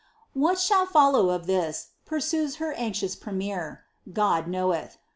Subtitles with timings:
[0.35, 4.85] ■What shall follow of this," pursues hor anxious premier," Go<l knoweih.
[4.85, 4.97] F.'